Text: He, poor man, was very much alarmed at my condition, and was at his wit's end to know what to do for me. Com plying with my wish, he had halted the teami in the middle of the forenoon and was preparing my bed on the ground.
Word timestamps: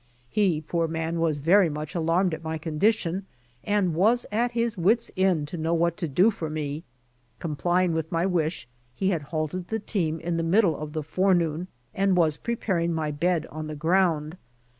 He, 0.31 0.61
poor 0.61 0.87
man, 0.87 1.19
was 1.19 1.37
very 1.37 1.69
much 1.69 1.93
alarmed 1.93 2.33
at 2.33 2.43
my 2.43 2.57
condition, 2.57 3.27
and 3.63 3.93
was 3.93 4.25
at 4.31 4.53
his 4.53 4.75
wit's 4.75 5.11
end 5.15 5.47
to 5.49 5.57
know 5.57 5.75
what 5.75 5.95
to 5.97 6.07
do 6.07 6.31
for 6.31 6.49
me. 6.49 6.83
Com 7.37 7.55
plying 7.55 7.93
with 7.93 8.11
my 8.11 8.25
wish, 8.25 8.67
he 8.95 9.09
had 9.11 9.21
halted 9.21 9.67
the 9.67 9.79
teami 9.79 10.19
in 10.21 10.37
the 10.37 10.41
middle 10.41 10.75
of 10.75 10.93
the 10.93 11.03
forenoon 11.03 11.67
and 11.93 12.17
was 12.17 12.37
preparing 12.37 12.95
my 12.95 13.11
bed 13.11 13.45
on 13.51 13.67
the 13.67 13.75
ground. 13.75 14.37